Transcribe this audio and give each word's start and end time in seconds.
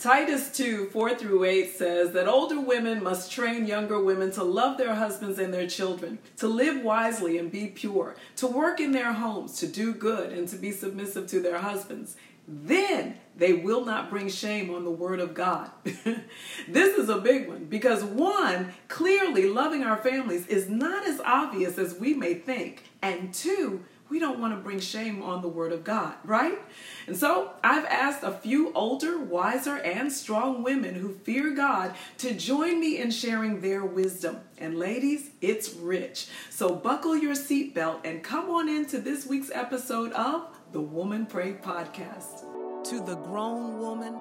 Titus 0.00 0.48
2 0.56 0.86
4 0.86 1.14
through 1.14 1.44
8 1.44 1.76
says 1.76 2.12
that 2.12 2.26
older 2.26 2.58
women 2.58 3.02
must 3.02 3.30
train 3.30 3.66
younger 3.66 4.02
women 4.02 4.30
to 4.30 4.42
love 4.42 4.78
their 4.78 4.94
husbands 4.94 5.38
and 5.38 5.52
their 5.52 5.66
children, 5.66 6.18
to 6.38 6.48
live 6.48 6.82
wisely 6.82 7.36
and 7.36 7.52
be 7.52 7.66
pure, 7.66 8.16
to 8.36 8.46
work 8.46 8.80
in 8.80 8.92
their 8.92 9.12
homes, 9.12 9.58
to 9.58 9.66
do 9.66 9.92
good, 9.92 10.32
and 10.32 10.48
to 10.48 10.56
be 10.56 10.72
submissive 10.72 11.26
to 11.26 11.40
their 11.40 11.58
husbands. 11.58 12.16
Then 12.48 13.16
they 13.36 13.52
will 13.52 13.84
not 13.84 14.08
bring 14.08 14.30
shame 14.30 14.74
on 14.74 14.84
the 14.84 14.90
word 14.90 15.20
of 15.20 15.34
God. 15.34 15.70
this 15.84 16.96
is 16.96 17.10
a 17.10 17.20
big 17.20 17.46
one 17.46 17.66
because, 17.66 18.02
one, 18.02 18.72
clearly 18.88 19.50
loving 19.50 19.82
our 19.82 19.98
families 19.98 20.46
is 20.46 20.70
not 20.70 21.06
as 21.06 21.20
obvious 21.20 21.76
as 21.76 21.94
we 21.94 22.14
may 22.14 22.32
think, 22.32 22.84
and 23.02 23.34
two, 23.34 23.84
we 24.10 24.18
don't 24.18 24.40
want 24.40 24.52
to 24.52 24.60
bring 24.60 24.80
shame 24.80 25.22
on 25.22 25.40
the 25.40 25.48
Word 25.48 25.72
of 25.72 25.84
God, 25.84 26.14
right? 26.24 26.58
And 27.06 27.16
so 27.16 27.52
I've 27.62 27.84
asked 27.86 28.22
a 28.22 28.32
few 28.32 28.72
older, 28.74 29.18
wiser, 29.18 29.76
and 29.76 30.12
strong 30.12 30.62
women 30.62 30.96
who 30.96 31.14
fear 31.14 31.54
God 31.54 31.94
to 32.18 32.34
join 32.34 32.80
me 32.80 33.00
in 33.00 33.10
sharing 33.10 33.60
their 33.60 33.84
wisdom. 33.84 34.40
And 34.58 34.78
ladies, 34.78 35.30
it's 35.40 35.72
rich. 35.74 36.26
So 36.50 36.74
buckle 36.74 37.16
your 37.16 37.34
seatbelt 37.34 38.00
and 38.04 38.22
come 38.22 38.50
on 38.50 38.68
into 38.68 39.00
this 39.00 39.26
week's 39.26 39.50
episode 39.52 40.12
of 40.12 40.48
the 40.72 40.80
Woman 40.80 41.26
Pray 41.26 41.54
Podcast. 41.54 42.44
To 42.90 43.04
the 43.04 43.16
grown 43.16 43.78
woman, 43.78 44.20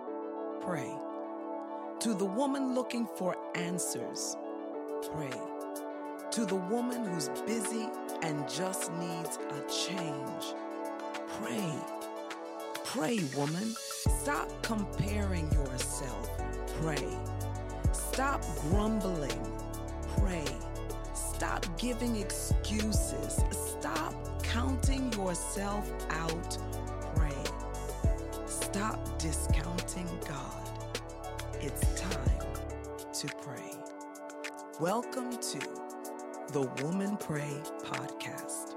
pray. 0.62 0.94
To 2.02 2.14
the 2.14 2.26
woman 2.26 2.76
looking 2.76 3.08
for 3.18 3.36
answers, 3.56 4.36
pray. 5.12 5.59
To 6.34 6.46
the 6.46 6.56
woman 6.56 7.06
who's 7.06 7.28
busy 7.48 7.90
and 8.22 8.48
just 8.48 8.94
needs 8.94 9.40
a 9.50 9.62
change, 9.68 10.54
pray. 11.28 11.74
Pray, 12.86 13.20
woman. 13.36 13.74
Stop 14.22 14.48
comparing 14.62 15.52
yourself. 15.52 16.30
Pray. 16.82 17.18
Stop 17.94 18.44
grumbling. 18.62 19.42
Pray. 20.20 20.46
Stop 21.16 21.66
giving 21.80 22.18
excuses. 22.18 23.42
Stop 23.52 24.14
counting 24.44 25.12
yourself 25.14 25.92
out. 26.12 26.58
Pray. 27.16 27.44
Stop 28.46 29.18
discounting 29.18 30.08
God. 30.28 31.00
It's 31.60 31.82
time 32.00 32.40
to 33.14 33.28
pray. 33.42 33.74
Welcome 34.80 35.36
to 35.38 35.89
the 36.52 36.62
Woman 36.84 37.16
Pray 37.18 37.62
Podcast. 37.84 38.74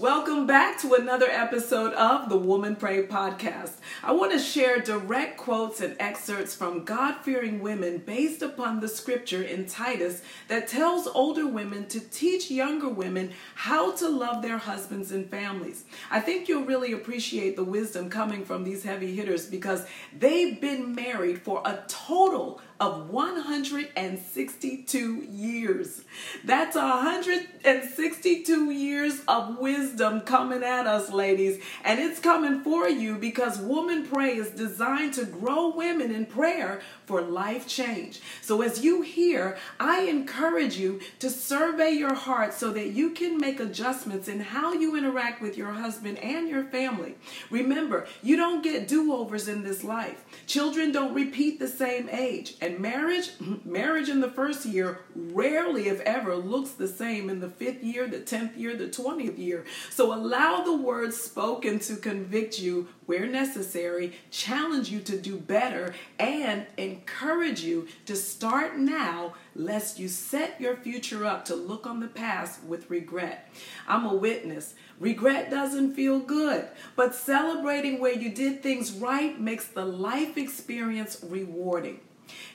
Welcome 0.00 0.46
back 0.46 0.80
to 0.80 0.94
another 0.94 1.26
episode 1.28 1.92
of 1.92 2.30
the 2.30 2.38
Woman 2.38 2.74
Pray 2.74 3.06
Podcast. 3.06 3.72
I 4.02 4.12
want 4.12 4.32
to 4.32 4.38
share 4.38 4.80
direct 4.80 5.36
quotes 5.36 5.82
and 5.82 5.94
excerpts 6.00 6.54
from 6.54 6.84
God 6.84 7.16
fearing 7.22 7.60
women 7.60 7.98
based 7.98 8.40
upon 8.40 8.80
the 8.80 8.88
scripture 8.88 9.42
in 9.42 9.66
Titus 9.66 10.22
that 10.46 10.68
tells 10.68 11.06
older 11.08 11.46
women 11.46 11.86
to 11.88 12.00
teach 12.00 12.50
younger 12.50 12.88
women 12.88 13.32
how 13.56 13.92
to 13.96 14.08
love 14.08 14.40
their 14.40 14.58
husbands 14.58 15.12
and 15.12 15.28
families. 15.28 15.84
I 16.10 16.20
think 16.20 16.48
you'll 16.48 16.64
really 16.64 16.92
appreciate 16.92 17.56
the 17.56 17.64
wisdom 17.64 18.08
coming 18.08 18.44
from 18.44 18.64
these 18.64 18.84
heavy 18.84 19.14
hitters 19.14 19.46
because 19.46 19.84
they've 20.16 20.58
been 20.58 20.94
married 20.94 21.42
for 21.42 21.60
a 21.66 21.82
total 21.88 22.62
of 22.80 23.10
162 23.10 25.26
years. 25.30 26.02
That's 26.44 26.76
162 26.76 28.70
years 28.70 29.20
of 29.26 29.58
wisdom 29.58 30.20
coming 30.20 30.62
at 30.62 30.86
us, 30.86 31.10
ladies. 31.10 31.60
And 31.84 31.98
it's 31.98 32.20
coming 32.20 32.62
for 32.62 32.88
you 32.88 33.16
because 33.16 33.58
Woman 33.58 34.06
Pray 34.06 34.36
is 34.36 34.50
designed 34.50 35.14
to 35.14 35.24
grow 35.24 35.74
women 35.74 36.14
in 36.14 36.26
prayer 36.26 36.80
for 37.04 37.20
life 37.20 37.66
change. 37.66 38.20
So 38.42 38.62
as 38.62 38.84
you 38.84 39.02
hear, 39.02 39.58
I 39.80 40.02
encourage 40.02 40.76
you 40.76 41.00
to 41.18 41.28
survey 41.30 41.90
your 41.92 42.14
heart 42.14 42.54
so 42.54 42.70
that 42.72 42.88
you 42.88 43.10
can 43.10 43.38
make 43.38 43.58
adjustments 43.60 44.28
in 44.28 44.40
how 44.40 44.72
you 44.72 44.96
interact 44.96 45.42
with 45.42 45.56
your 45.56 45.72
husband 45.72 46.18
and 46.18 46.48
your 46.48 46.62
family. 46.64 47.16
Remember, 47.50 48.06
you 48.22 48.36
don't 48.36 48.62
get 48.62 48.86
do-overs 48.86 49.48
in 49.48 49.64
this 49.64 49.82
life. 49.82 50.22
Children 50.46 50.92
don't 50.92 51.14
repeat 51.14 51.58
the 51.58 51.66
same 51.66 52.08
age. 52.10 52.54
And 52.68 52.80
marriage, 52.80 53.30
marriage 53.64 54.10
in 54.10 54.20
the 54.20 54.30
first 54.30 54.66
year 54.66 55.00
rarely, 55.16 55.88
if 55.88 56.00
ever, 56.00 56.36
looks 56.36 56.72
the 56.72 56.86
same 56.86 57.30
in 57.30 57.40
the 57.40 57.48
fifth 57.48 57.82
year, 57.82 58.06
the 58.06 58.18
10th 58.18 58.58
year, 58.58 58.76
the 58.76 58.88
20th 58.88 59.38
year. 59.38 59.64
So 59.88 60.14
allow 60.14 60.64
the 60.64 60.76
words 60.76 61.16
spoken 61.16 61.78
to 61.78 61.96
convict 61.96 62.58
you 62.58 62.88
where 63.06 63.26
necessary, 63.26 64.12
challenge 64.30 64.90
you 64.90 65.00
to 65.00 65.18
do 65.18 65.38
better, 65.38 65.94
and 66.18 66.66
encourage 66.76 67.62
you 67.62 67.88
to 68.04 68.14
start 68.14 68.76
now, 68.76 69.32
lest 69.54 69.98
you 69.98 70.06
set 70.06 70.60
your 70.60 70.76
future 70.76 71.24
up 71.24 71.46
to 71.46 71.54
look 71.54 71.86
on 71.86 72.00
the 72.00 72.06
past 72.06 72.62
with 72.64 72.90
regret. 72.90 73.50
I'm 73.86 74.04
a 74.04 74.14
witness. 74.14 74.74
Regret 75.00 75.48
doesn't 75.48 75.94
feel 75.94 76.18
good, 76.18 76.68
but 76.96 77.14
celebrating 77.14 77.98
where 77.98 78.12
you 78.12 78.28
did 78.28 78.62
things 78.62 78.92
right 78.92 79.40
makes 79.40 79.68
the 79.68 79.86
life 79.86 80.36
experience 80.36 81.24
rewarding. 81.26 82.00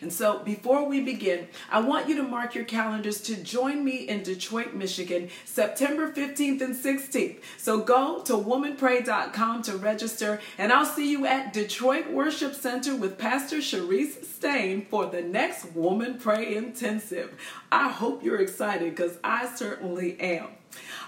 And 0.02 0.12
so, 0.12 0.40
before 0.40 0.88
we 0.88 1.02
begin, 1.02 1.48
I 1.72 1.80
want 1.80 2.10
you 2.10 2.16
to 2.18 2.24
mark 2.24 2.56
your 2.56 2.66
calendars 2.66 3.22
to 3.22 3.36
join 3.36 3.84
me 3.84 4.08
in 4.08 4.24
Detroit, 4.24 4.74
Michigan, 4.74 5.30
September 5.46 6.12
15th 6.12 6.62
and 6.62 6.76
16th. 6.76 7.40
So, 7.58 7.80
go 7.80 8.22
to 8.24 8.34
womanpray.com 8.34 9.64
to 9.64 9.78
register, 9.78 10.40
and 10.58 10.72
I'll 10.72 10.86
see 10.86 11.10
you 11.10 11.26
at 11.26 11.54
Detroit 11.54 12.10
Worship 12.10 12.54
Center 12.54 12.96
with 12.96 13.18
Pastor 13.18 13.58
Sharice 13.58 14.24
Stain 14.26 14.86
for 14.86 15.06
the 15.06 15.22
next 15.22 15.74
Woman 15.74 16.18
Pray 16.18 16.56
Intensive. 16.56 17.38
I 17.72 17.90
hope 17.90 18.24
you're 18.24 18.42
excited 18.42 18.96
because 18.96 19.18
I 19.24 19.54
certainly 19.56 20.20
am. 20.20 20.48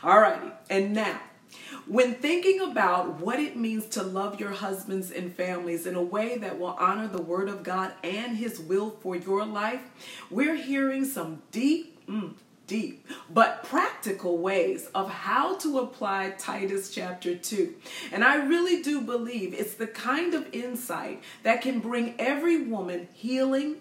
All 0.03 0.20
righty, 0.20 0.52
and 0.70 0.94
now, 0.94 1.20
when 1.88 2.16
thinking 2.16 2.62
about 2.62 3.19
what 3.19 3.40
it 3.40 3.56
means 3.56 3.85
to 3.88 4.03
love 4.03 4.40
your 4.40 4.51
husbands 4.51 5.12
and 5.12 5.34
families 5.34 5.85
in 5.85 5.96
a 5.96 6.01
way 6.01 6.38
that 6.38 6.57
will 6.57 6.75
honor 6.79 7.07
the 7.07 7.22
Word 7.22 7.47
of 7.47 7.63
God 7.63 7.94
and 8.03 8.38
His 8.38 8.59
will 8.59 8.91
for 9.01 9.16
your 9.16 9.46
life, 9.46 9.81
we're 10.31 10.56
hearing 10.56 11.06
some 11.06 11.41
deep, 11.51 12.06
mm, 12.07 12.34
deep, 12.66 13.07
but 13.29 13.63
practical 13.63 14.40
ways 14.40 14.90
of 14.96 15.09
how 15.09 15.56
to 15.57 15.79
apply 15.79 16.31
Titus 16.38 16.90
chapter 16.90 17.35
2. 17.35 17.75
And 18.12 18.23
I 18.23 18.35
really 18.38 18.81
do 18.81 19.02
believe 19.02 19.53
it's 19.53 19.75
the 19.75 19.88
kind 19.88 20.34
of 20.34 20.47
insight 20.53 21.22
that 21.44 21.62
can 21.62 21.79
bring 21.79 22.16
every 22.17 22.63
woman 22.63 23.07
healing, 23.13 23.75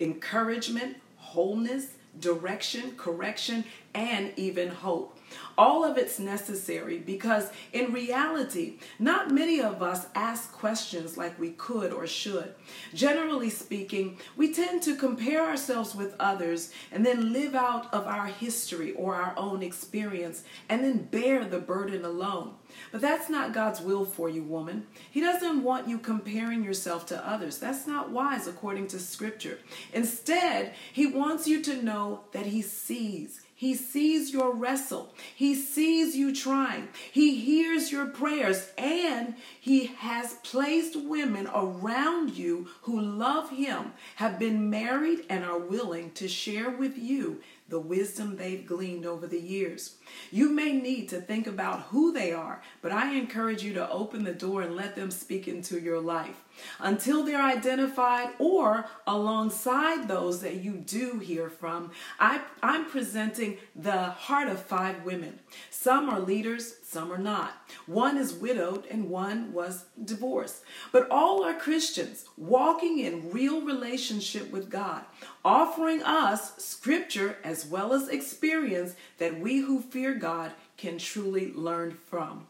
encouragement, 0.00 0.96
wholeness, 1.16 1.94
direction, 2.18 2.96
correction, 2.96 3.64
and 3.94 4.32
even 4.36 4.68
hope. 4.68 5.13
All 5.56 5.84
of 5.84 5.98
it's 5.98 6.18
necessary 6.18 6.98
because 6.98 7.50
in 7.72 7.92
reality, 7.92 8.78
not 8.98 9.30
many 9.30 9.60
of 9.60 9.82
us 9.82 10.06
ask 10.14 10.52
questions 10.52 11.16
like 11.16 11.38
we 11.38 11.50
could 11.50 11.92
or 11.92 12.06
should. 12.06 12.54
Generally 12.92 13.50
speaking, 13.50 14.18
we 14.36 14.52
tend 14.52 14.82
to 14.82 14.96
compare 14.96 15.44
ourselves 15.44 15.94
with 15.94 16.14
others 16.18 16.72
and 16.90 17.04
then 17.04 17.32
live 17.32 17.54
out 17.54 17.92
of 17.92 18.06
our 18.06 18.26
history 18.26 18.92
or 18.92 19.14
our 19.14 19.34
own 19.36 19.62
experience 19.62 20.42
and 20.68 20.82
then 20.82 21.04
bear 21.04 21.44
the 21.44 21.58
burden 21.58 22.04
alone. 22.04 22.54
But 22.90 23.00
that's 23.00 23.28
not 23.28 23.52
God's 23.52 23.80
will 23.80 24.04
for 24.04 24.28
you, 24.28 24.42
woman. 24.42 24.86
He 25.10 25.20
doesn't 25.20 25.62
want 25.62 25.88
you 25.88 25.98
comparing 25.98 26.64
yourself 26.64 27.06
to 27.06 27.28
others. 27.28 27.58
That's 27.58 27.86
not 27.86 28.10
wise 28.10 28.46
according 28.46 28.88
to 28.88 28.98
Scripture. 28.98 29.58
Instead, 29.92 30.74
He 30.92 31.06
wants 31.06 31.46
you 31.46 31.62
to 31.62 31.82
know 31.82 32.22
that 32.32 32.46
He 32.46 32.62
sees. 32.62 33.43
He 33.56 33.74
sees 33.74 34.32
your 34.32 34.52
wrestle. 34.52 35.14
He 35.34 35.54
sees 35.54 36.16
you 36.16 36.34
trying. 36.34 36.88
He 37.12 37.36
hears 37.36 37.92
your 37.92 38.06
prayers. 38.06 38.70
And 38.76 39.34
He 39.60 39.86
has 39.86 40.34
placed 40.42 40.96
women 40.96 41.48
around 41.54 42.36
you 42.36 42.68
who 42.82 43.00
love 43.00 43.50
Him, 43.50 43.92
have 44.16 44.38
been 44.38 44.70
married, 44.70 45.24
and 45.28 45.44
are 45.44 45.58
willing 45.58 46.10
to 46.12 46.26
share 46.26 46.70
with 46.70 46.98
you 46.98 47.40
the 47.68 47.80
wisdom 47.80 48.36
they've 48.36 48.66
gleaned 48.66 49.06
over 49.06 49.26
the 49.26 49.40
years. 49.40 49.96
You 50.30 50.50
may 50.50 50.72
need 50.72 51.08
to 51.08 51.20
think 51.20 51.46
about 51.46 51.82
who 51.82 52.12
they 52.12 52.32
are, 52.32 52.62
but 52.82 52.92
I 52.92 53.14
encourage 53.14 53.62
you 53.62 53.72
to 53.74 53.90
open 53.90 54.24
the 54.24 54.34
door 54.34 54.62
and 54.62 54.76
let 54.76 54.94
them 54.94 55.10
speak 55.10 55.48
into 55.48 55.80
your 55.80 56.00
life. 56.00 56.44
Until 56.78 57.24
they're 57.24 57.42
identified 57.42 58.30
or 58.38 58.86
alongside 59.06 60.06
those 60.06 60.40
that 60.42 60.56
you 60.56 60.72
do 60.72 61.18
hear 61.18 61.48
from, 61.48 61.90
I, 62.20 62.42
I'm 62.62 62.84
presenting 62.84 63.56
the 63.74 64.10
heart 64.10 64.48
of 64.48 64.60
five 64.60 65.04
women. 65.04 65.40
Some 65.84 66.08
are 66.08 66.18
leaders, 66.18 66.76
some 66.82 67.12
are 67.12 67.18
not. 67.18 67.52
One 67.84 68.16
is 68.16 68.32
widowed 68.32 68.86
and 68.90 69.10
one 69.10 69.52
was 69.52 69.84
divorced. 70.02 70.62
But 70.92 71.10
all 71.10 71.44
are 71.44 71.52
Christians 71.52 72.24
walking 72.38 73.00
in 73.00 73.30
real 73.30 73.60
relationship 73.60 74.50
with 74.50 74.70
God, 74.70 75.04
offering 75.44 76.02
us 76.02 76.56
scripture 76.56 77.36
as 77.44 77.66
well 77.66 77.92
as 77.92 78.08
experience 78.08 78.94
that 79.18 79.38
we 79.38 79.58
who 79.58 79.82
fear 79.82 80.14
God 80.14 80.52
can 80.78 80.96
truly 80.96 81.52
learn 81.52 81.98
from. 82.06 82.46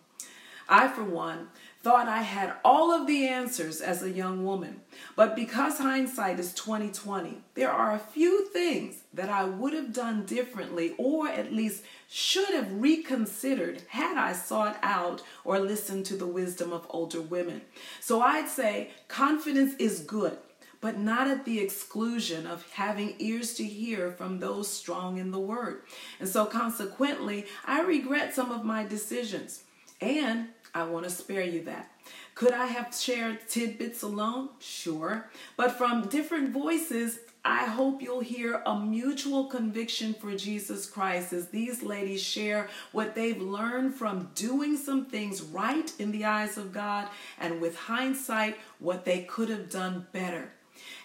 I, 0.68 0.88
for 0.88 1.04
one, 1.04 1.48
thought 1.82 2.08
I 2.08 2.22
had 2.22 2.54
all 2.64 2.92
of 2.92 3.06
the 3.06 3.28
answers 3.28 3.82
as 3.82 4.02
a 4.02 4.10
young 4.10 4.42
woman. 4.42 4.80
But 5.16 5.36
because 5.36 5.78
hindsight 5.78 6.40
is 6.40 6.54
2020, 6.54 7.42
there 7.54 7.70
are 7.70 7.94
a 7.94 7.98
few 7.98 8.46
things 8.46 9.02
that 9.12 9.28
I 9.28 9.44
would 9.44 9.74
have 9.74 9.92
done 9.92 10.24
differently 10.24 10.94
or 10.96 11.28
at 11.28 11.52
least 11.52 11.84
should 12.08 12.54
have 12.54 12.72
reconsidered 12.72 13.82
had 13.88 14.16
I 14.16 14.32
sought 14.32 14.78
out 14.82 15.22
or 15.44 15.58
listened 15.58 16.06
to 16.06 16.16
the 16.16 16.26
wisdom 16.26 16.72
of 16.72 16.86
older 16.88 17.20
women. 17.20 17.60
So 18.00 18.22
I'd 18.22 18.48
say 18.48 18.90
confidence 19.08 19.74
is 19.78 20.00
good, 20.00 20.38
but 20.80 20.98
not 20.98 21.26
at 21.26 21.44
the 21.44 21.60
exclusion 21.60 22.46
of 22.46 22.70
having 22.72 23.16
ears 23.18 23.52
to 23.54 23.64
hear 23.64 24.10
from 24.10 24.38
those 24.38 24.70
strong 24.70 25.18
in 25.18 25.32
the 25.32 25.38
word. 25.38 25.82
And 26.18 26.28
so 26.28 26.46
consequently, 26.46 27.44
I 27.66 27.82
regret 27.82 28.34
some 28.34 28.50
of 28.50 28.64
my 28.64 28.84
decisions. 28.84 29.64
And 30.00 30.48
I 30.74 30.84
want 30.84 31.04
to 31.04 31.10
spare 31.10 31.44
you 31.44 31.62
that. 31.64 31.90
Could 32.34 32.52
I 32.52 32.66
have 32.66 32.94
shared 32.94 33.48
tidbits 33.48 34.02
alone? 34.02 34.48
Sure. 34.58 35.30
But 35.56 35.72
from 35.72 36.08
different 36.08 36.50
voices, 36.50 37.20
I 37.46 37.66
hope 37.66 38.00
you'll 38.00 38.20
hear 38.20 38.62
a 38.64 38.78
mutual 38.78 39.44
conviction 39.44 40.14
for 40.14 40.34
Jesus 40.34 40.86
Christ 40.86 41.32
as 41.32 41.48
these 41.48 41.82
ladies 41.82 42.22
share 42.22 42.68
what 42.92 43.14
they've 43.14 43.40
learned 43.40 43.94
from 43.94 44.30
doing 44.34 44.76
some 44.76 45.04
things 45.04 45.42
right 45.42 45.92
in 45.98 46.10
the 46.10 46.24
eyes 46.24 46.56
of 46.56 46.72
God 46.72 47.08
and 47.38 47.60
with 47.60 47.76
hindsight, 47.76 48.56
what 48.78 49.04
they 49.04 49.24
could 49.24 49.50
have 49.50 49.68
done 49.68 50.06
better. 50.10 50.52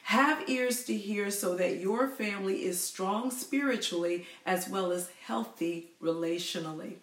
Have 0.03 0.49
ears 0.49 0.85
to 0.85 0.95
hear 0.95 1.29
so 1.29 1.55
that 1.55 1.77
your 1.77 2.07
family 2.07 2.63
is 2.63 2.81
strong 2.81 3.29
spiritually 3.31 4.25
as 4.45 4.69
well 4.69 4.91
as 4.91 5.11
healthy 5.25 5.91
relationally. 6.01 6.95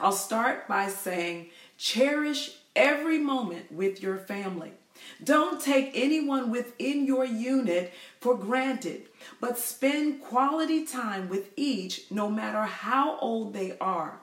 I'll 0.00 0.12
start 0.12 0.66
by 0.68 0.88
saying 0.88 1.50
cherish 1.78 2.56
every 2.74 3.18
moment 3.18 3.70
with 3.72 4.02
your 4.02 4.18
family. 4.18 4.72
Don't 5.22 5.60
take 5.60 5.90
anyone 5.94 6.50
within 6.50 7.06
your 7.06 7.24
unit 7.24 7.92
for 8.20 8.36
granted, 8.36 9.08
but 9.40 9.58
spend 9.58 10.22
quality 10.22 10.84
time 10.86 11.28
with 11.28 11.50
each 11.56 12.10
no 12.10 12.30
matter 12.30 12.62
how 12.62 13.18
old 13.18 13.52
they 13.52 13.76
are. 13.80 14.20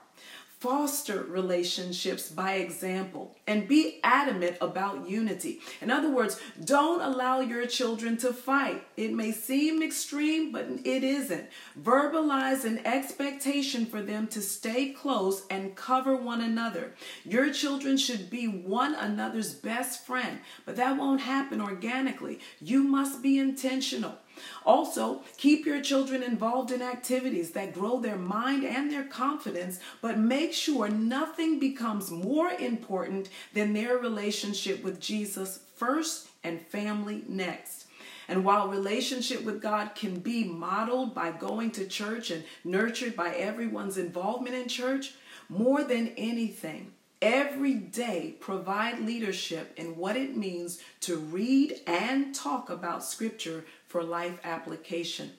Foster 0.60 1.22
relationships 1.22 2.28
by 2.28 2.56
example 2.56 3.34
and 3.46 3.66
be 3.66 3.98
adamant 4.04 4.58
about 4.60 5.08
unity. 5.08 5.58
In 5.80 5.90
other 5.90 6.10
words, 6.10 6.38
don't 6.62 7.00
allow 7.00 7.40
your 7.40 7.66
children 7.66 8.18
to 8.18 8.34
fight. 8.34 8.84
It 8.94 9.14
may 9.14 9.32
seem 9.32 9.82
extreme, 9.82 10.52
but 10.52 10.66
it 10.84 11.02
isn't. 11.02 11.48
Verbalize 11.80 12.66
an 12.66 12.86
expectation 12.86 13.86
for 13.86 14.02
them 14.02 14.26
to 14.26 14.42
stay 14.42 14.90
close 14.90 15.46
and 15.48 15.74
cover 15.74 16.14
one 16.14 16.42
another. 16.42 16.92
Your 17.24 17.50
children 17.54 17.96
should 17.96 18.28
be 18.28 18.44
one 18.44 18.94
another's 18.94 19.54
best 19.54 20.04
friend, 20.04 20.40
but 20.66 20.76
that 20.76 20.98
won't 20.98 21.22
happen 21.22 21.62
organically. 21.62 22.38
You 22.60 22.82
must 22.82 23.22
be 23.22 23.38
intentional. 23.38 24.18
Also, 24.64 25.22
keep 25.36 25.66
your 25.66 25.80
children 25.80 26.22
involved 26.22 26.70
in 26.70 26.82
activities 26.82 27.50
that 27.52 27.74
grow 27.74 28.00
their 28.00 28.16
mind 28.16 28.64
and 28.64 28.90
their 28.90 29.04
confidence, 29.04 29.80
but 30.00 30.18
make 30.18 30.52
sure 30.52 30.88
nothing 30.88 31.58
becomes 31.58 32.10
more 32.10 32.50
important 32.50 33.28
than 33.54 33.72
their 33.72 33.98
relationship 33.98 34.82
with 34.82 35.00
Jesus 35.00 35.60
first 35.76 36.28
and 36.44 36.60
family 36.60 37.24
next. 37.28 37.86
And 38.28 38.44
while 38.44 38.68
relationship 38.68 39.42
with 39.42 39.60
God 39.60 39.96
can 39.96 40.20
be 40.20 40.44
modeled 40.44 41.14
by 41.14 41.32
going 41.32 41.72
to 41.72 41.86
church 41.86 42.30
and 42.30 42.44
nurtured 42.64 43.16
by 43.16 43.34
everyone's 43.34 43.98
involvement 43.98 44.54
in 44.54 44.68
church, 44.68 45.14
more 45.48 45.82
than 45.82 46.14
anything, 46.16 46.92
every 47.20 47.74
day 47.74 48.36
provide 48.38 49.00
leadership 49.00 49.72
in 49.76 49.96
what 49.96 50.16
it 50.16 50.36
means 50.36 50.80
to 51.00 51.16
read 51.16 51.80
and 51.86 52.34
talk 52.34 52.70
about 52.70 53.04
scripture 53.04 53.64
for 53.90 54.04
life 54.04 54.38
application. 54.44 55.32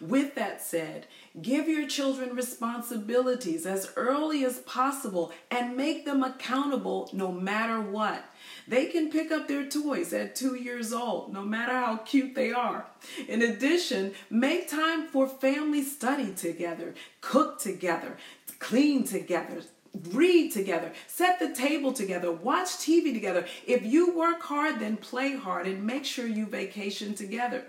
With 0.00 0.34
that 0.34 0.62
said, 0.62 1.06
give 1.40 1.68
your 1.68 1.86
children 1.86 2.34
responsibilities 2.34 3.66
as 3.66 3.92
early 3.96 4.44
as 4.44 4.58
possible 4.60 5.32
and 5.50 5.76
make 5.76 6.04
them 6.04 6.22
accountable 6.22 7.08
no 7.12 7.30
matter 7.30 7.80
what. 7.80 8.24
They 8.66 8.86
can 8.86 9.10
pick 9.10 9.30
up 9.30 9.46
their 9.46 9.68
toys 9.68 10.12
at 10.12 10.34
two 10.34 10.56
years 10.56 10.92
old, 10.92 11.32
no 11.32 11.42
matter 11.42 11.72
how 11.72 11.98
cute 11.98 12.34
they 12.34 12.52
are. 12.52 12.86
In 13.28 13.42
addition, 13.42 14.14
make 14.30 14.68
time 14.68 15.06
for 15.06 15.28
family 15.28 15.82
study 15.82 16.32
together, 16.32 16.94
cook 17.20 17.60
together, 17.60 18.16
clean 18.58 19.04
together, 19.04 19.62
read 20.10 20.52
together, 20.52 20.92
set 21.06 21.38
the 21.38 21.54
table 21.54 21.92
together, 21.92 22.32
watch 22.32 22.68
TV 22.68 23.12
together. 23.12 23.46
If 23.66 23.84
you 23.84 24.16
work 24.16 24.42
hard, 24.42 24.80
then 24.80 24.96
play 24.96 25.36
hard 25.36 25.66
and 25.66 25.84
make 25.84 26.04
sure 26.04 26.26
you 26.26 26.46
vacation 26.46 27.14
together. 27.14 27.64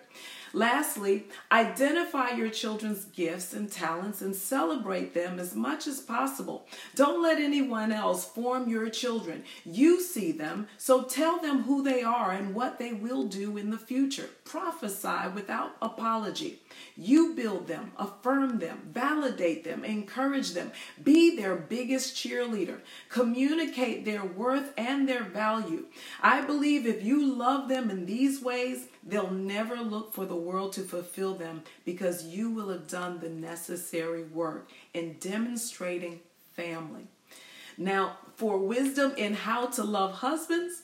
Lastly, 0.56 1.26
identify 1.52 2.30
your 2.32 2.50
children's 2.50 3.06
gifts 3.06 3.54
and 3.54 3.72
talents 3.72 4.22
and 4.22 4.36
celebrate 4.36 5.16
them 5.16 5.40
as 5.40 5.56
much 5.56 5.88
as 5.88 6.00
possible. 6.00 6.68
Don't 6.94 7.24
let 7.24 7.40
anyone 7.40 7.92
else 7.92 8.24
form 8.24 8.70
your 8.70 8.88
children. 8.92 9.44
You 9.66 10.00
see 10.00 10.32
them, 10.32 10.68
so 10.78 11.02
tell 11.02 11.42
them 11.42 11.64
who 11.64 11.82
they 11.82 12.04
are 12.04 12.32
and 12.32 12.54
what 12.54 12.78
they 12.78 12.94
will 12.94 13.24
do 13.24 13.58
in 13.58 13.72
the 13.72 13.80
future. 13.80 14.30
Prophesy 14.46 15.30
without 15.34 15.76
apology. 15.82 16.62
You 16.96 17.34
build 17.34 17.68
them, 17.68 17.92
affirm 17.98 18.60
them, 18.60 18.90
validate 18.94 19.64
them, 19.64 19.84
encourage 19.84 20.52
them. 20.52 20.72
Be 21.04 21.36
their 21.36 21.56
biggest 21.56 22.16
cheerleader. 22.16 22.82
Communicate 23.10 24.06
their 24.06 24.24
worth 24.24 24.72
and 24.78 25.10
their 25.10 25.24
value. 25.24 25.86
I 26.22 26.42
believe 26.42 26.86
if 26.86 27.04
you 27.04 27.26
love 27.26 27.70
them 27.70 27.90
in 27.90 28.06
these 28.06 28.40
ways, 28.40 28.86
they'll 29.06 29.32
never 29.32 29.76
look 29.78 30.14
for 30.14 30.26
the 30.26 30.36
world 30.36 30.74
to 30.74 30.82
fulfill 30.82 31.36
them 31.36 31.64
because 31.86 32.26
you 32.26 32.50
will 32.50 32.70
have 32.70 32.88
done 32.88 33.20
the 33.20 33.30
necessary 33.30 34.24
work 34.24 34.70
in 34.94 35.18
demonstrating 35.20 36.20
family. 36.54 37.08
Now, 37.78 38.18
for 38.36 38.58
wisdom 38.58 39.14
in 39.18 39.34
how 39.34 39.68
to 39.68 39.84
love 39.84 40.14
husbands, 40.14 40.84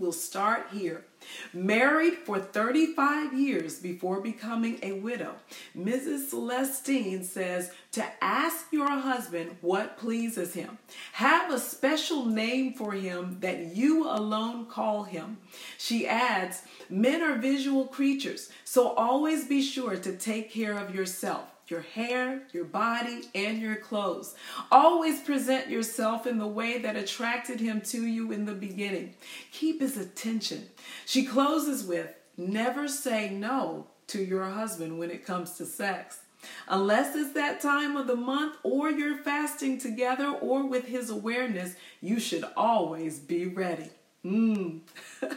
we'll 0.00 0.12
start 0.12 0.68
here. 0.72 1.04
Married 1.52 2.14
for 2.14 2.38
35 2.38 3.38
years 3.38 3.78
before 3.78 4.22
becoming 4.22 4.78
a 4.82 4.92
widow, 4.92 5.34
Mrs. 5.76 6.30
Celestine 6.30 7.22
says 7.24 7.70
to 7.92 8.02
ask 8.22 8.66
your 8.72 8.88
husband 8.88 9.56
what 9.60 9.98
pleases 9.98 10.54
him. 10.54 10.78
Have 11.12 11.52
a 11.52 11.58
special 11.58 12.24
name 12.24 12.72
for 12.72 12.92
him 12.92 13.36
that 13.40 13.76
you 13.76 14.08
alone 14.08 14.66
call 14.66 15.04
him. 15.04 15.36
She 15.76 16.08
adds, 16.08 16.62
Men 16.88 17.20
are 17.22 17.36
visual 17.36 17.86
creatures, 17.86 18.48
so 18.64 18.94
always 18.94 19.44
be 19.44 19.60
sure 19.60 19.96
to 19.96 20.16
take 20.16 20.50
care 20.50 20.78
of 20.78 20.94
yourself 20.94 21.49
your 21.70 21.82
hair, 21.82 22.42
your 22.52 22.64
body, 22.64 23.22
and 23.34 23.60
your 23.60 23.76
clothes. 23.76 24.34
Always 24.70 25.20
present 25.20 25.68
yourself 25.70 26.26
in 26.26 26.38
the 26.38 26.46
way 26.46 26.78
that 26.78 26.96
attracted 26.96 27.60
him 27.60 27.80
to 27.82 28.06
you 28.06 28.32
in 28.32 28.44
the 28.44 28.54
beginning. 28.54 29.14
Keep 29.52 29.80
his 29.80 29.96
attention. 29.96 30.68
She 31.06 31.24
closes 31.24 31.84
with 31.84 32.14
Never 32.36 32.88
say 32.88 33.28
no 33.28 33.88
to 34.06 34.24
your 34.24 34.48
husband 34.48 34.98
when 34.98 35.10
it 35.10 35.26
comes 35.26 35.52
to 35.58 35.66
sex. 35.66 36.20
Unless 36.68 37.14
it's 37.14 37.34
that 37.34 37.60
time 37.60 37.96
of 37.96 38.06
the 38.06 38.16
month 38.16 38.56
or 38.62 38.90
you're 38.90 39.18
fasting 39.18 39.78
together 39.78 40.28
or 40.28 40.66
with 40.66 40.86
his 40.86 41.10
awareness, 41.10 41.74
you 42.00 42.18
should 42.18 42.44
always 42.56 43.18
be 43.18 43.46
ready. 43.46 43.90
Mm. 44.24 44.80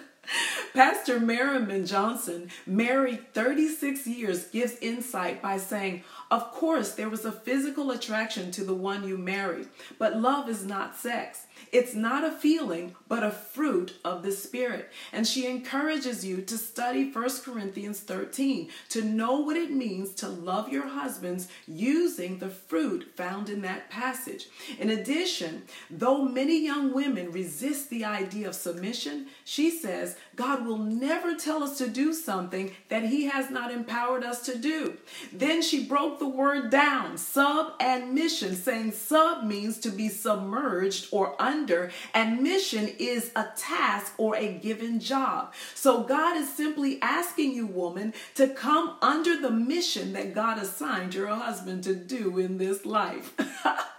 Pastor 0.74 1.20
Merriman 1.20 1.86
Johnson, 1.86 2.50
married 2.66 3.34
36 3.34 4.08
years, 4.08 4.46
gives 4.46 4.78
insight 4.78 5.42
by 5.42 5.58
saying, 5.58 6.04
Of 6.34 6.52
course, 6.52 6.94
there 6.96 7.10
was 7.10 7.25
a 7.25 7.32
physical 7.32 7.92
attraction 7.92 8.50
to 8.54 8.63
the 8.63 8.74
one 8.74 9.08
you 9.08 9.20
married, 9.20 9.68
but 10.00 10.20
love 10.20 10.50
is 10.50 10.66
not 10.66 10.96
sex. 10.96 11.46
It's 11.72 11.93
not 11.93 12.24
a 12.24 12.32
feeling, 12.32 12.96
but 13.08 13.24
a 13.24 13.32
fruit 13.32 13.98
of 14.03 14.24
the 14.24 14.32
Spirit. 14.32 14.91
And 15.12 15.27
she 15.27 15.48
encourages 15.48 16.25
you 16.25 16.41
to 16.41 16.58
study 16.58 17.12
1 17.12 17.29
Corinthians 17.43 18.00
13 18.00 18.70
to 18.89 19.03
know 19.03 19.39
what 19.39 19.58
it 19.58 19.72
means 19.72 20.13
to 20.15 20.27
love 20.27 20.70
your 20.70 20.88
husbands 20.88 21.48
using 21.67 22.39
the 22.39 22.50
fruit 22.50 23.12
found 23.15 23.50
in 23.50 23.62
that 23.62 23.89
passage. 23.89 24.48
In 24.79 24.89
addition, 24.89 25.63
though 25.89 26.24
many 26.24 26.63
young 26.63 26.93
women 26.93 27.32
resist 27.32 27.89
the 27.89 28.05
idea 28.05 28.48
of 28.48 28.55
submission, 28.55 29.27
she 29.46 29.70
says 29.70 30.17
God 30.36 30.65
will 30.65 30.77
never 30.77 31.36
tell 31.36 31.63
us 31.63 31.77
to 31.77 31.88
do 31.88 32.13
something 32.13 32.72
that 32.89 33.03
He 33.03 33.25
has 33.25 33.50
not 33.50 33.72
empowered 33.72 34.24
us 34.24 34.41
to 34.46 34.58
do. 34.58 34.98
Then 35.32 35.62
she 35.62 35.86
broke 35.86 36.20
the 36.20 36.27
word 36.27 36.70
down, 36.70 37.17
sub 37.17 37.74
and 37.79 38.13
mission, 38.13 38.55
saying 38.55 38.91
sub 38.93 39.43
means 39.43 39.77
to 39.79 39.89
be 39.89 40.10
submerged 40.10 41.08
or 41.12 41.41
under 41.41 41.52
under, 41.53 41.91
and 42.13 42.41
mission 42.41 42.89
is 42.98 43.31
a 43.36 43.48
task 43.55 44.13
or 44.17 44.36
a 44.36 44.53
given 44.53 45.00
job. 45.00 45.53
So 45.75 46.03
God 46.03 46.36
is 46.36 46.51
simply 46.51 47.00
asking 47.01 47.53
you, 47.53 47.67
woman, 47.67 48.13
to 48.36 48.48
come 48.48 48.95
under 49.01 49.39
the 49.39 49.51
mission 49.51 50.13
that 50.13 50.33
God 50.33 50.57
assigned 50.57 51.13
your 51.13 51.27
husband 51.27 51.83
to 51.83 51.95
do 51.95 52.39
in 52.39 52.57
this 52.57 52.86
life. 52.86 53.33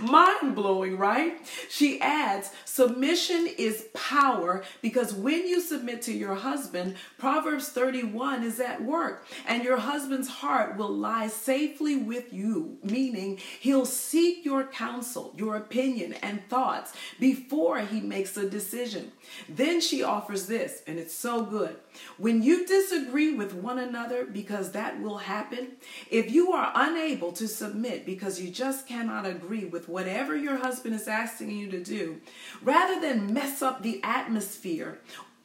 Mind 0.00 0.54
blowing, 0.54 0.96
right? 0.96 1.36
She 1.68 2.00
adds, 2.00 2.50
submission 2.64 3.48
is 3.58 3.86
power 3.94 4.62
because 4.82 5.12
when 5.12 5.46
you 5.46 5.60
submit 5.60 6.02
to 6.02 6.12
your 6.12 6.34
husband, 6.34 6.96
Proverbs 7.18 7.68
31 7.68 8.42
is 8.42 8.60
at 8.60 8.82
work, 8.82 9.26
and 9.46 9.62
your 9.62 9.76
husband's 9.76 10.28
heart 10.28 10.76
will 10.76 10.88
lie 10.88 11.28
safely 11.28 11.96
with 11.96 12.32
you, 12.32 12.78
meaning 12.82 13.38
he'll 13.60 13.86
seek 13.86 14.44
your 14.44 14.64
counsel, 14.64 15.34
your 15.36 15.56
opinion, 15.56 16.14
and 16.14 16.46
thoughts 16.48 16.92
before 17.18 17.80
he 17.80 18.00
makes 18.00 18.36
a 18.36 18.48
decision. 18.48 19.12
Then 19.48 19.80
she 19.80 20.02
offers 20.02 20.46
this, 20.46 20.82
and 20.86 20.98
it's 20.98 21.14
so 21.14 21.42
good. 21.42 21.76
When 22.18 22.42
you 22.42 22.66
disagree 22.66 23.34
with 23.34 23.54
one 23.54 23.78
another, 23.78 24.24
because 24.24 24.72
that 24.72 25.00
will 25.00 25.18
happen, 25.18 25.72
if 26.10 26.30
you 26.30 26.52
are 26.52 26.72
unable 26.74 27.32
to 27.32 27.48
submit 27.48 28.06
because 28.06 28.40
you 28.40 28.50
just 28.50 28.86
cannot 28.86 29.26
agree 29.26 29.64
with 29.80 29.88
whatever 29.88 30.36
your 30.36 30.58
husband 30.58 30.94
is 30.94 31.08
asking 31.08 31.50
you 31.50 31.70
to 31.70 31.82
do, 31.82 32.20
rather 32.62 33.00
than 33.00 33.32
mess 33.32 33.62
up 33.62 33.82
the 33.82 33.98
atmosphere 34.02 35.00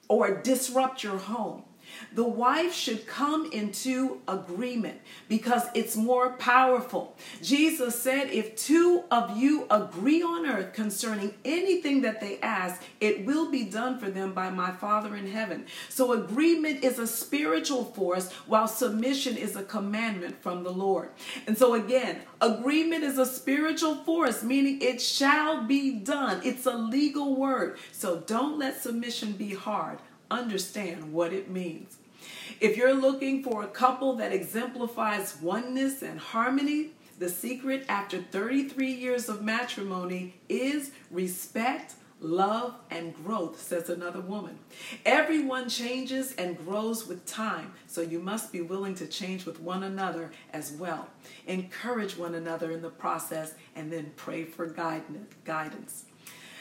or 0.10 0.42
disrupt 0.42 1.04
your 1.04 1.18
home, 1.18 1.64
the 2.14 2.24
wife 2.24 2.74
should 2.74 3.08
come 3.08 3.52
into 3.52 4.22
agreement 4.28 5.00
because 5.28 5.64
it's 5.74 5.96
more 5.96 6.34
powerful. 6.34 7.16
Jesus 7.42 8.00
said, 8.02 8.30
If 8.32 8.56
two 8.56 9.04
of 9.12 9.38
you 9.38 9.66
agree 9.70 10.22
on 10.22 10.46
earth 10.46 10.74
concerning 10.74 11.34
anything 11.44 12.02
that 12.02 12.22
they 12.22 12.40
ask, 12.40 12.82
it 13.00 13.26
will 13.26 13.52
be 13.52 13.64
done 13.64 14.00
for 14.00 14.10
them 14.10 14.34
by 14.34 14.50
my 14.50 14.72
Father 14.72 15.16
in 15.16 15.28
heaven. 15.28 15.66
So, 15.90 16.14
agreement 16.14 16.84
is 16.84 17.00
a 17.00 17.08
spiritual 17.08 17.86
force, 17.86 18.32
while 18.48 18.68
submission 18.68 19.38
is 19.38 19.56
a 19.56 19.64
commandment 19.64 20.42
from 20.42 20.64
the 20.64 20.72
Lord. 20.72 21.10
And 21.48 21.58
so, 21.58 21.74
again, 21.74 22.22
agreement 22.42 23.04
is 23.04 23.18
a 23.18 23.26
spiritual 23.26 23.96
force, 23.96 24.44
meaning 24.44 24.82
it 24.82 25.02
shall 25.02 25.66
be 25.66 26.00
done. 26.00 26.42
It's 26.44 26.66
a 26.66 26.76
legal 26.76 27.36
word. 27.36 27.78
So, 27.92 28.22
don't 28.22 28.60
let 28.60 28.82
submission 28.82 29.34
be 29.34 29.54
hard 29.54 30.00
understand 30.30 31.14
what 31.14 31.34
it 31.34 31.50
means. 31.50 31.98
If 32.60 32.78
you're 32.78 32.94
looking 32.94 33.44
for 33.44 33.64
a 33.64 33.68
couple 33.68 34.16
that 34.16 34.32
exemplifies 34.32 35.38
oneness 35.42 36.02
and 36.02 36.20
harmony, 36.20 36.92
the 37.20 37.30
secret 37.30 37.86
after 37.88 38.22
33 38.22 38.92
years 38.92 39.30
of 39.30 39.42
matrimony 39.42 40.36
is 40.50 40.92
respect, 41.12 41.94
love, 42.20 42.76
and 42.90 43.14
growth, 43.14 43.62
says 43.62 43.90
another 43.90 44.22
woman. 44.22 44.58
Everyone 45.06 45.70
changes 45.70 46.34
and 46.36 46.58
grows 46.58 47.08
with 47.08 47.26
time, 47.26 47.74
so 47.88 48.02
you 48.02 48.20
must 48.20 48.52
be 48.52 48.62
willing 48.62 48.96
to 48.96 49.08
change 49.08 49.46
with 49.46 49.60
one 49.60 49.84
another 49.84 50.32
as 50.52 50.72
well. 50.72 51.08
Encourage 51.48 52.18
one 52.18 52.36
another 52.36 52.72
in 52.72 52.82
the 52.82 52.90
process 52.90 53.54
and 53.76 53.92
then 53.92 54.12
pray 54.16 54.44
for 54.44 54.66
guidance. 54.66 56.06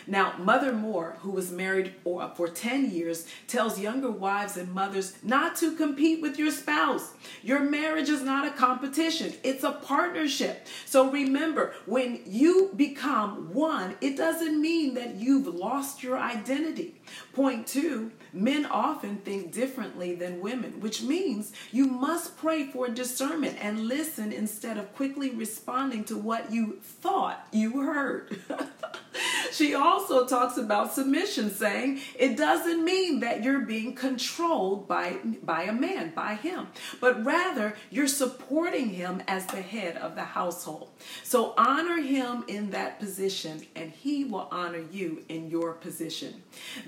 Now, 0.07 0.35
Mother 0.39 0.73
Moore, 0.73 1.17
who 1.21 1.31
was 1.31 1.51
married 1.51 1.95
uh, 2.07 2.31
for 2.31 2.49
10 2.49 2.91
years, 2.91 3.27
tells 3.47 3.79
younger 3.79 4.11
wives 4.11 4.57
and 4.57 4.73
mothers 4.73 5.15
not 5.23 5.57
to 5.57 5.75
compete 5.77 6.21
with 6.21 6.39
your 6.39 6.51
spouse. 6.51 7.13
Your 7.43 7.61
marriage 7.61 8.09
is 8.09 8.23
not 8.23 8.47
a 8.47 8.51
competition, 8.51 9.35
it's 9.43 9.65
a 9.65 9.73
partnership. 9.73 10.67
So 10.85 11.11
remember, 11.11 11.75
when 11.87 12.21
you 12.27 12.71
become 12.77 13.53
one, 13.53 13.97
it 14.01 14.17
doesn't 14.17 14.61
mean 14.61 14.95
that 14.95 15.15
you've 15.17 15.47
lost 15.47 16.03
your 16.03 16.19
identity. 16.19 16.95
Point 17.33 17.67
two, 17.67 18.13
men 18.33 18.67
often 18.67 19.17
think 19.19 19.53
differently 19.53 20.15
than 20.15 20.41
women, 20.41 20.81
which 20.81 21.03
means 21.03 21.53
you 21.73 21.87
must 21.87 22.37
pray 22.37 22.67
for 22.67 22.89
discernment 22.89 23.57
and 23.61 23.89
listen 23.89 24.33
instead 24.33 24.79
of 24.79 24.95
quickly 24.95 25.31
responding 25.31 26.05
to 26.05 26.17
what 26.17 26.53
you 26.53 26.79
thought 26.83 27.47
you 27.53 27.83
heard. 27.83 28.41
she 29.53 29.75
also 29.75 30.27
talks 30.27 30.57
about 30.57 30.93
submission, 30.93 31.51
saying 31.51 32.01
it 32.19 32.37
doesn't 32.37 32.85
mean 32.85 33.21
that 33.21 33.43
you're 33.43 33.61
being 33.61 33.95
controlled 33.95 34.89
by, 34.89 35.19
by 35.43 35.65
a 35.65 35.73
man, 35.73 36.13
by 36.15 36.35
him, 36.35 36.69
but 37.01 37.25
rather 37.25 37.75
you're 37.91 38.07
supporting 38.07 38.91
him 38.91 39.23
as 39.29 39.47
the 39.47 39.63
head 39.63 39.97
of 39.97 40.15
the 40.15 40.25
household. 40.25 40.91
So 41.23 41.55
honor 41.57 42.01
him 42.01 42.45
in 42.49 42.71
that 42.71 42.99
position, 42.99 43.63
and 43.77 43.91
he 43.91 44.25
will 44.25 44.49
honor 44.51 44.83
you 44.91 45.25
in 45.29 45.51
your 45.51 45.73
position. 45.73 46.43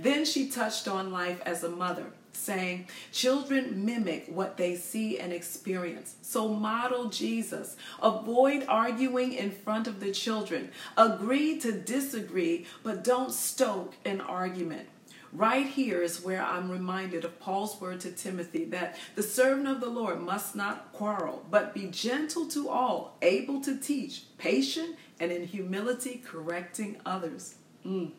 Then 0.07 0.25
she 0.25 0.49
touched 0.49 0.87
on 0.87 1.11
life 1.11 1.43
as 1.45 1.65
a 1.65 1.69
mother 1.69 2.13
saying, 2.31 2.87
Children 3.11 3.85
mimic 3.85 4.29
what 4.29 4.57
they 4.57 4.77
see 4.77 5.19
and 5.19 5.33
experience. 5.33 6.15
So 6.23 6.47
model 6.47 7.07
Jesus. 7.07 7.77
Avoid 8.01 8.67
arguing 8.69 9.33
in 9.33 9.51
front 9.51 9.89
of 9.89 9.99
the 9.99 10.13
children. 10.13 10.71
Agree 10.97 11.59
to 11.59 11.73
disagree, 11.73 12.67
but 12.85 13.03
don't 13.03 13.33
stoke 13.33 13.95
an 14.05 14.21
argument. 14.21 14.89
Right 15.33 15.67
here 15.67 16.01
is 16.03 16.23
where 16.23 16.41
I'm 16.41 16.71
reminded 16.71 17.25
of 17.25 17.41
Paul's 17.41 17.81
word 17.81 17.99
to 18.03 18.13
Timothy 18.13 18.65
that 18.67 18.97
the 19.17 19.25
servant 19.25 19.67
of 19.67 19.81
the 19.81 19.91
Lord 19.91 20.21
must 20.21 20.55
not 20.55 20.93
quarrel, 20.93 21.45
but 21.51 21.75
be 21.75 21.89
gentle 21.89 22.47
to 22.51 22.69
all, 22.69 23.17
able 23.23 23.61
to 23.63 23.77
teach, 23.77 24.23
patient, 24.39 24.95
and 25.19 25.33
in 25.33 25.49
humility 25.49 26.23
correcting 26.25 27.01
others. 27.05 27.57
Mm. 27.85 28.13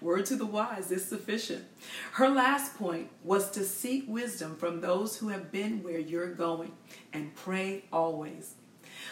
Word 0.00 0.26
to 0.26 0.36
the 0.36 0.46
wise 0.46 0.90
is 0.90 1.04
sufficient. 1.04 1.64
Her 2.12 2.28
last 2.28 2.76
point 2.76 3.10
was 3.22 3.50
to 3.52 3.64
seek 3.64 4.04
wisdom 4.08 4.56
from 4.56 4.80
those 4.80 5.18
who 5.18 5.28
have 5.28 5.52
been 5.52 5.82
where 5.82 5.98
you're 5.98 6.32
going 6.32 6.72
and 7.12 7.34
pray 7.34 7.84
always. 7.92 8.54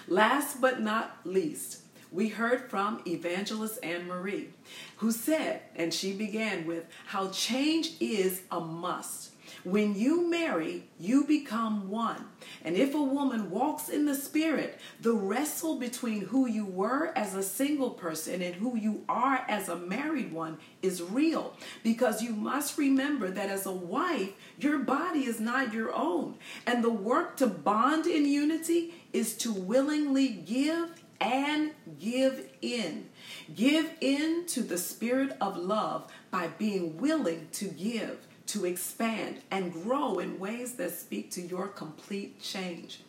Last 0.07 0.61
but 0.61 0.81
not 0.81 1.19
least, 1.25 1.83
we 2.11 2.29
heard 2.29 2.71
from 2.71 3.03
Evangelist 3.07 3.79
Anne 3.83 4.07
Marie, 4.07 4.49
who 4.97 5.13
said, 5.13 5.61
and 5.77 5.93
she 5.93 6.13
began 6.13 6.67
with, 6.67 6.87
how 7.07 7.29
change 7.29 7.93
is 8.01 8.43
a 8.51 8.61
must. 8.61 9.33
When 9.65 9.95
you 9.95 10.29
marry, 10.31 10.85
you 10.99 11.25
become 11.25 11.89
one. 11.89 12.25
And 12.65 12.77
if 12.77 12.95
a 12.95 13.03
woman 13.03 13.51
walks 13.51 13.89
in 13.89 14.07
the 14.07 14.15
spirit, 14.15 14.81
the 15.01 15.13
wrestle 15.13 15.79
between 15.79 16.23
who 16.23 16.47
you 16.47 16.65
were 16.65 17.13
as 17.17 17.35
a 17.35 17.43
single 17.43 17.91
person 17.91 18.43
and 18.43 18.55
who 18.55 18.77
you 18.77 19.05
are 19.09 19.45
as 19.49 19.69
a 19.69 19.77
married 19.77 20.33
one 20.33 20.59
is 20.83 21.03
real. 21.03 21.55
Because 21.83 22.23
you 22.23 22.33
must 22.33 22.79
remember 22.79 23.31
that 23.31 23.49
as 23.49 23.67
a 23.67 23.73
wife, 23.73 24.31
your 24.59 24.79
body 24.79 25.25
is 25.25 25.41
not 25.41 25.73
your 25.73 25.95
own. 25.95 26.37
And 26.67 26.83
the 26.83 26.91
work 26.91 27.37
to 27.39 27.47
bond 27.47 28.07
in 28.07 28.25
unity 28.27 28.95
is 29.13 29.37
to 29.39 29.53
willingly 29.53 30.29
give 30.29 30.91
and 31.21 31.73
give 31.99 32.49
in. 32.63 33.09
Give 33.55 33.91
in 34.01 34.47
to 34.47 34.63
the 34.63 34.79
spirit 34.79 35.37
of 35.41 35.57
love 35.57 36.11
by 36.31 36.49
being 36.49 36.99
willing 36.99 37.49
to 37.53 37.67
give 37.67 38.19
to 38.49 38.65
expand 38.65 39.39
and 39.51 39.73
grow 39.73 40.19
in 40.19 40.39
ways 40.39 40.75
that 40.75 40.91
speak 40.93 41.31
to 41.33 41.41
your 41.43 41.69
complete 41.69 42.41
change. 42.41 43.01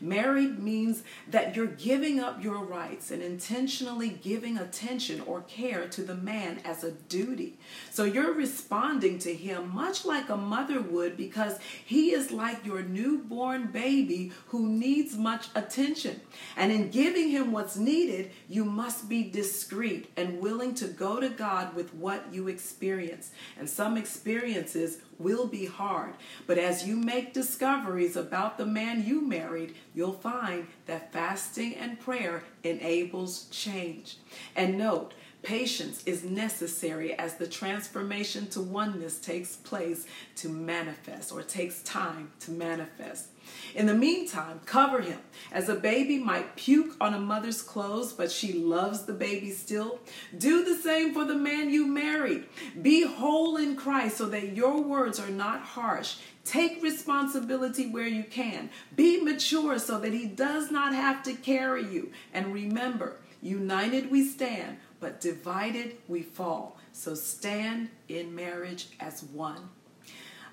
Married 0.00 0.58
means 0.58 1.02
that 1.28 1.56
you're 1.56 1.66
giving 1.66 2.20
up 2.20 2.42
your 2.42 2.58
rights 2.64 3.10
and 3.10 3.22
intentionally 3.22 4.10
giving 4.10 4.58
attention 4.58 5.20
or 5.22 5.42
care 5.42 5.88
to 5.88 6.02
the 6.02 6.14
man 6.14 6.60
as 6.64 6.84
a 6.84 6.92
duty. 6.92 7.58
So 7.90 8.04
you're 8.04 8.32
responding 8.32 9.18
to 9.20 9.34
him 9.34 9.74
much 9.74 10.04
like 10.04 10.28
a 10.28 10.36
mother 10.36 10.80
would 10.80 11.16
because 11.16 11.58
he 11.84 12.12
is 12.12 12.30
like 12.30 12.64
your 12.64 12.82
newborn 12.82 13.66
baby 13.66 14.32
who 14.48 14.68
needs 14.68 15.16
much 15.16 15.48
attention. 15.54 16.20
And 16.56 16.72
in 16.72 16.90
giving 16.90 17.30
him 17.30 17.52
what's 17.52 17.76
needed, 17.76 18.30
you 18.48 18.64
must 18.64 19.08
be 19.08 19.30
discreet 19.30 20.10
and 20.16 20.40
willing 20.40 20.74
to 20.74 20.86
go 20.86 21.20
to 21.20 21.28
God 21.28 21.74
with 21.74 21.94
what 21.94 22.32
you 22.32 22.48
experience. 22.48 23.30
And 23.58 23.68
some 23.68 23.96
experiences 23.96 24.98
will 25.18 25.46
be 25.46 25.66
hard. 25.66 26.14
But 26.46 26.58
as 26.58 26.86
you 26.86 26.96
make 26.96 27.32
discoveries 27.32 28.16
about 28.16 28.58
the 28.58 28.66
man 28.66 29.04
you 29.04 29.20
married, 29.20 29.74
you'll 29.94 30.12
find 30.12 30.66
that 30.86 31.12
fasting 31.12 31.74
and 31.74 32.00
prayer 32.00 32.44
enables 32.62 33.44
change. 33.50 34.16
And 34.54 34.78
note, 34.78 35.14
Patience 35.42 36.02
is 36.04 36.24
necessary 36.24 37.14
as 37.14 37.36
the 37.36 37.46
transformation 37.46 38.48
to 38.48 38.60
oneness 38.60 39.18
takes 39.18 39.54
place 39.56 40.06
to 40.36 40.48
manifest 40.48 41.30
or 41.32 41.42
takes 41.42 41.80
time 41.82 42.32
to 42.40 42.50
manifest. 42.50 43.28
In 43.74 43.86
the 43.86 43.94
meantime, 43.94 44.60
cover 44.66 45.00
him. 45.00 45.18
As 45.52 45.68
a 45.68 45.74
baby 45.74 46.18
might 46.18 46.56
puke 46.56 46.96
on 47.00 47.14
a 47.14 47.20
mother's 47.20 47.62
clothes, 47.62 48.12
but 48.12 48.30
she 48.30 48.52
loves 48.52 49.04
the 49.04 49.12
baby 49.12 49.50
still, 49.50 50.00
do 50.36 50.64
the 50.64 50.74
same 50.74 51.14
for 51.14 51.24
the 51.24 51.34
man 51.34 51.70
you 51.70 51.86
married. 51.86 52.46
Be 52.80 53.06
whole 53.06 53.56
in 53.56 53.76
Christ 53.76 54.16
so 54.16 54.26
that 54.26 54.56
your 54.56 54.82
words 54.82 55.20
are 55.20 55.30
not 55.30 55.60
harsh. 55.60 56.16
Take 56.44 56.82
responsibility 56.82 57.86
where 57.86 58.08
you 58.08 58.24
can. 58.24 58.70
Be 58.96 59.20
mature 59.22 59.78
so 59.78 59.98
that 60.00 60.12
he 60.12 60.26
does 60.26 60.70
not 60.70 60.94
have 60.94 61.22
to 61.24 61.34
carry 61.34 61.84
you. 61.84 62.10
And 62.32 62.54
remember, 62.54 63.16
united 63.42 64.10
we 64.10 64.26
stand, 64.26 64.78
but 64.98 65.20
divided 65.20 65.98
we 66.08 66.22
fall. 66.22 66.78
So 66.92 67.14
stand 67.14 67.90
in 68.08 68.34
marriage 68.34 68.88
as 68.98 69.22
one. 69.22 69.68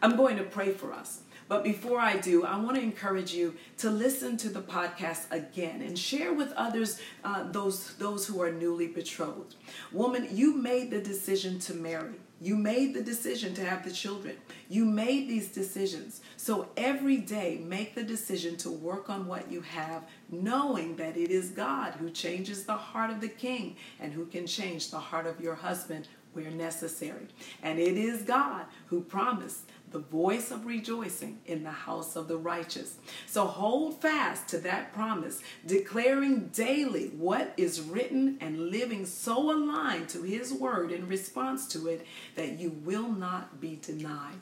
I'm 0.01 0.17
going 0.17 0.37
to 0.37 0.43
pray 0.43 0.71
for 0.71 0.93
us. 0.93 1.21
But 1.47 1.63
before 1.63 1.99
I 1.99 2.17
do, 2.17 2.43
I 2.43 2.57
want 2.57 2.75
to 2.75 2.81
encourage 2.81 3.33
you 3.33 3.55
to 3.77 3.89
listen 3.91 4.35
to 4.37 4.49
the 4.49 4.61
podcast 4.61 5.31
again 5.31 5.81
and 5.81 5.97
share 5.97 6.33
with 6.33 6.51
others 6.53 6.99
uh, 7.23 7.51
those, 7.51 7.93
those 7.95 8.25
who 8.25 8.41
are 8.41 8.51
newly 8.51 8.87
betrothed. 8.87 9.55
Woman, 9.91 10.27
you 10.31 10.55
made 10.55 10.89
the 10.89 11.01
decision 11.01 11.59
to 11.59 11.75
marry. 11.75 12.15
You 12.41 12.57
made 12.57 12.93
the 12.93 13.01
decision 13.01 13.53
to 13.55 13.65
have 13.65 13.85
the 13.85 13.91
children. 13.91 14.35
You 14.69 14.85
made 14.85 15.29
these 15.29 15.47
decisions. 15.49 16.21
So 16.35 16.67
every 16.75 17.17
day, 17.17 17.61
make 17.63 17.95
the 17.95 18.03
decision 18.03 18.57
to 18.57 18.71
work 18.71 19.09
on 19.09 19.25
what 19.27 19.49
you 19.49 19.61
have, 19.61 20.03
knowing 20.29 20.95
that 20.97 21.15
it 21.15 21.31
is 21.31 21.49
God 21.51 21.93
who 21.93 22.09
changes 22.09 22.65
the 22.65 22.75
heart 22.75 23.09
of 23.11 23.21
the 23.21 23.29
king 23.29 23.77
and 23.99 24.11
who 24.11 24.25
can 24.25 24.47
change 24.47 24.91
the 24.91 24.99
heart 24.99 25.27
of 25.27 25.39
your 25.39 25.55
husband 25.55 26.07
where 26.35 26.51
necessary. 26.51 27.27
And 27.63 27.79
it 27.79 27.97
is 27.97 28.23
God 28.23 28.65
who 28.87 29.01
promised 29.01 29.69
the 29.95 30.01
voice 30.01 30.51
of 30.51 30.65
rejoicing 30.65 31.39
in 31.45 31.63
the 31.63 31.71
house 31.71 32.17
of 32.17 32.27
the 32.27 32.35
righteous. 32.35 32.97
So 33.27 33.45
hold 33.45 34.01
fast 34.01 34.49
to 34.49 34.57
that 34.57 34.91
promise, 34.93 35.41
declaring 35.65 36.49
daily 36.49 37.11
what 37.17 37.53
is 37.55 37.79
written 37.79 38.37
and 38.41 38.71
living 38.71 39.05
so 39.05 39.55
aligned 39.55 40.09
to 40.09 40.23
His 40.23 40.51
word 40.51 40.91
in 40.91 41.07
response 41.07 41.65
to 41.69 41.87
it 41.87 42.05
that 42.35 42.59
you 42.59 42.71
will 42.83 43.07
not 43.07 43.61
be 43.61 43.79
denied. 43.81 44.35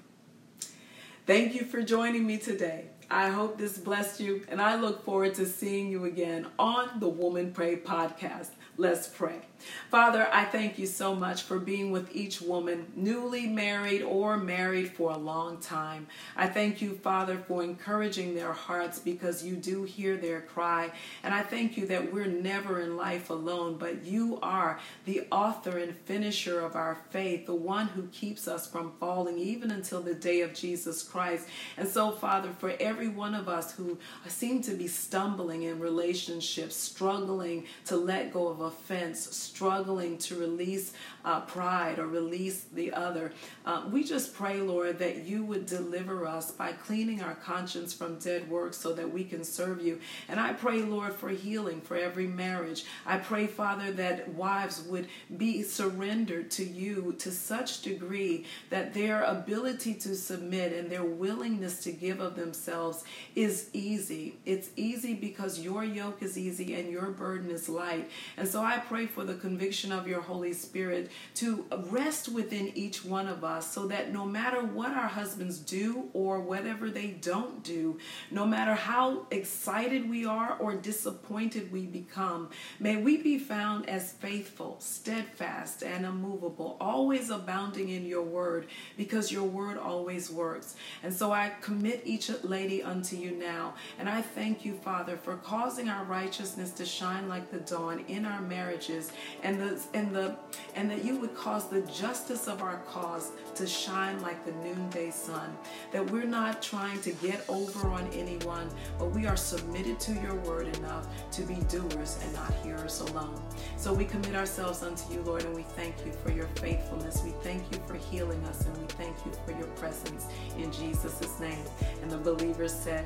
Thank 1.28 1.54
you 1.54 1.66
for 1.66 1.84
joining 1.84 2.26
me 2.26 2.40
today. 2.40 2.86
I 3.12 3.30
hope 3.30 3.60
this 3.60 3.78
blessed 3.78 4.20
you, 4.22 4.44
and 4.50 4.60
I 4.60 4.76
look 4.76 5.06
forward 5.06 5.36
to 5.36 5.46
seeing 5.46 5.92
you 5.92 6.06
again 6.06 6.48
on 6.58 7.00
the 7.00 7.10
Woman 7.10 7.52
Pray 7.54 7.76
podcast. 7.76 8.50
Let's 8.76 9.08
pray. 9.08 9.42
Father, 9.90 10.28
I 10.32 10.46
thank 10.46 10.80
you 10.80 10.88
so 10.88 11.16
much 11.16 11.44
for 11.44 11.60
being 11.60 11.92
with 11.92 12.14
each 12.16 12.42
woman, 12.42 12.92
newly 12.96 13.48
married 13.48 14.02
or 14.02 14.36
married 14.36 14.92
for 14.92 15.12
a 15.12 15.18
long 15.18 15.58
time. 15.58 16.08
I 16.36 16.48
thank 16.48 16.82
you, 16.82 16.96
Father, 16.96 17.38
for 17.38 17.64
encouraging 17.64 18.36
their 18.36 18.52
hearts 18.52 19.00
because 19.00 19.44
you 19.44 19.56
do 19.56 19.84
hear 19.84 20.18
their 20.18 20.42
cry. 20.42 20.92
And 21.24 21.34
I 21.34 21.44
thank 21.44 21.78
you 21.78 21.86
that 21.88 22.12
we're 22.12 22.26
never 22.26 22.82
in 22.82 22.98
life 22.98 23.30
alone, 23.30 23.78
but 23.78 24.04
you 24.04 24.40
are 24.42 24.80
the 25.06 25.28
author 25.32 25.78
and 25.78 25.96
finisher 25.96 26.60
of 26.60 26.76
our 26.76 26.98
faith, 27.12 27.46
the 27.46 27.54
one 27.56 27.88
who 27.88 28.08
keeps 28.08 28.48
us 28.48 28.68
from 28.68 28.94
falling 29.00 29.38
even 29.38 29.70
until 29.70 30.02
the 30.02 30.16
day 30.16 30.42
of 30.42 30.54
Jesus 30.54 31.04
Christ. 31.04 31.48
And 31.78 31.88
so, 31.88 32.12
Father, 32.12 32.50
for 32.58 32.74
every 32.80 33.08
one 33.08 33.36
of 33.36 33.48
us 33.48 33.74
who 33.74 34.00
seem 34.28 34.62
to 34.64 34.74
be 34.74 34.88
stumbling 34.88 35.64
in 35.64 35.80
relationships, 35.80 36.76
struggling 36.76 37.66
to 37.86 37.96
let 37.96 38.34
go 38.34 38.48
of 38.48 38.63
offense, 38.64 39.20
struggling 39.36 40.18
to 40.20 40.36
release 40.36 40.94
uh, 41.26 41.42
pride 41.42 42.00
or 42.00 42.08
release 42.08 42.66
the 42.74 42.94
other. 42.94 43.32
Uh, 43.66 43.84
we 43.92 44.04
just 44.04 44.34
pray, 44.34 44.60
Lord, 44.60 45.00
that 45.00 45.26
you 45.26 45.44
would 45.44 45.66
deliver 45.66 46.28
us 46.28 46.52
by 46.52 46.74
cleaning 46.74 47.22
our 47.22 47.36
conscience 47.36 47.94
from 47.94 48.20
dead 48.20 48.50
works 48.50 48.78
so 48.78 48.94
that 48.94 49.12
we 49.12 49.24
can 49.24 49.44
serve 49.44 49.82
you. 49.82 50.00
And 50.28 50.40
I 50.40 50.54
pray, 50.54 50.82
Lord, 50.82 51.14
for 51.14 51.30
healing 51.30 51.82
for 51.82 51.96
every 51.96 52.28
marriage. 52.28 52.86
I 53.06 53.18
pray, 53.18 53.48
Father, 53.48 53.92
that 53.94 54.30
wives 54.30 54.84
would 54.84 55.08
be 55.38 55.64
surrendered 55.64 56.52
to 56.52 56.64
you 56.64 57.16
to 57.20 57.32
such 57.32 57.82
degree 57.82 58.46
that 58.70 58.94
their 58.94 59.24
ability 59.24 59.94
to 59.96 60.16
submit 60.16 60.74
and 60.74 60.90
their 60.90 61.04
willingness 61.06 61.80
to 61.84 61.92
give 61.92 62.20
of 62.20 62.36
themselves 62.36 63.04
is 63.36 63.70
easy. 63.74 64.36
It's 64.46 64.70
easy 64.76 65.14
because 65.14 65.60
your 65.60 65.84
yoke 65.84 66.22
is 66.22 66.38
easy 66.38 66.74
and 66.76 66.92
your 66.92 67.12
burden 67.12 67.50
is 67.50 67.70
light. 67.70 68.10
And 68.38 68.48
so 68.54 68.62
I 68.62 68.78
pray 68.78 69.08
for 69.08 69.24
the 69.24 69.34
conviction 69.34 69.92
of 69.92 70.08
your 70.08 70.22
Holy 70.22 70.54
Spirit 70.54 71.10
to 71.38 71.66
rest 71.90 72.30
within 72.30 72.72
each 72.78 73.04
one 73.04 73.28
of 73.28 73.44
us 73.44 73.74
so 73.74 73.88
that 73.88 74.14
no 74.14 74.26
matter 74.26 74.62
what 74.62 74.92
our 74.92 75.08
husbands 75.08 75.58
do 75.58 76.12
or 76.14 76.40
whatever 76.40 76.92
they 76.92 77.08
don't 77.08 77.64
do, 77.64 77.98
no 78.30 78.46
matter 78.46 78.76
how 78.76 79.26
excited 79.32 80.08
we 80.08 80.28
are 80.28 80.56
or 80.60 80.76
disappointed 80.76 81.72
we 81.72 81.88
become, 81.88 82.52
may 82.80 82.96
we 82.96 83.18
be 83.18 83.40
found 83.40 83.90
as 83.90 84.12
faithful, 84.12 84.76
steadfast, 84.80 85.82
and 85.82 86.06
immovable, 86.06 86.78
always 86.80 87.32
abounding 87.32 87.90
in 87.90 88.06
your 88.06 88.22
word 88.22 88.68
because 88.96 89.32
your 89.32 89.46
word 89.46 89.80
always 89.80 90.30
works. 90.30 90.76
And 91.02 91.12
so 91.12 91.32
I 91.32 91.54
commit 91.62 92.04
each 92.06 92.30
lady 92.44 92.84
unto 92.84 93.16
you 93.16 93.32
now. 93.32 93.74
And 93.98 94.08
I 94.08 94.22
thank 94.22 94.64
you, 94.64 94.76
Father, 94.76 95.18
for 95.18 95.38
causing 95.38 95.90
our 95.90 96.06
righteousness 96.06 96.70
to 96.74 96.86
shine 96.86 97.28
like 97.28 97.50
the 97.50 97.58
dawn 97.58 98.06
in 98.08 98.26
our 98.26 98.43
marriages 98.44 99.12
and 99.44 99.60
the 99.60 99.82
and 99.94 100.16
the 100.16 100.36
and 100.76 100.90
that 100.90 101.04
you 101.04 101.18
would 101.18 101.36
cause 101.36 101.68
the 101.70 101.82
justice 101.82 102.48
of 102.48 102.62
our 102.62 102.78
cause 102.90 103.32
to 103.56 103.68
shine 103.68 104.22
like 104.22 104.46
the 104.46 104.52
noonday 104.68 105.12
sun. 105.12 105.56
That 105.92 106.10
we're 106.12 106.26
not 106.26 106.62
trying 106.62 107.02
to 107.02 107.12
get 107.14 107.44
over 107.48 107.88
on 107.90 108.08
anyone, 108.14 108.70
but 108.98 109.12
we 109.12 109.26
are 109.26 109.38
submitted 109.38 110.00
to 110.02 110.14
your 110.14 110.36
word 110.36 110.76
enough 110.78 111.08
to 111.32 111.44
be 111.44 111.56
doers 111.70 112.20
and 112.24 112.34
not 112.34 112.54
hearers 112.64 113.02
alone. 113.02 113.42
So 113.78 113.94
we 113.94 114.06
commit 114.06 114.36
ourselves 114.36 114.84
unto 114.84 115.14
you, 115.14 115.22
Lord, 115.22 115.44
and 115.44 115.56
we 115.56 115.64
thank 115.64 115.96
you 116.06 116.12
for 116.12 116.32
your 116.32 116.48
faithfulness. 116.56 117.22
We 117.24 117.32
thank 117.44 117.64
you 117.72 117.80
for 117.88 117.96
healing 117.96 118.44
us, 118.46 118.66
and 118.66 118.78
we 118.78 118.86
thank 118.88 119.16
you 119.26 119.32
for 119.46 119.52
your 119.52 119.68
presence 119.76 120.28
in 120.58 120.72
Jesus' 120.72 121.40
name. 121.40 121.66
And 122.02 122.10
the 122.10 122.18
believers 122.18 122.74
said, 122.74 123.06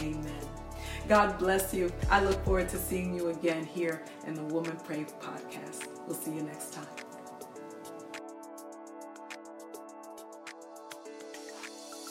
Amen. 0.00 0.65
God 1.08 1.38
bless 1.38 1.72
you. 1.72 1.92
I 2.10 2.22
look 2.22 2.44
forward 2.44 2.68
to 2.70 2.76
seeing 2.76 3.14
you 3.14 3.28
again 3.28 3.64
here 3.64 4.02
in 4.26 4.34
the 4.34 4.44
Woman 4.44 4.76
Pray 4.84 5.06
podcast. 5.20 5.88
We'll 6.06 6.16
see 6.16 6.32
you 6.32 6.42
next 6.42 6.72
time. 6.72 7.05